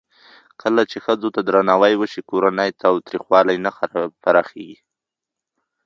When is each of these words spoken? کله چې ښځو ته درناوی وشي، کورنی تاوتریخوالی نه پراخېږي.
کله 0.61 0.81
چې 0.91 0.97
ښځو 1.05 1.29
ته 1.35 1.41
درناوی 1.47 1.93
وشي، 1.97 2.21
کورنی 2.29 2.69
تاوتریخوالی 2.83 3.57
نه 3.65 3.71
پراخېږي. 4.23 4.77